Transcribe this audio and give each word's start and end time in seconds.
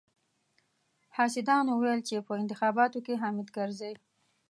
حاسدانو 1.17 1.71
ويل 1.81 1.99
چې 2.07 2.15
په 2.27 2.33
انتخاباتو 2.41 2.99
کې 3.05 3.19
حامد 3.21 3.47
کرزي. 3.55 3.93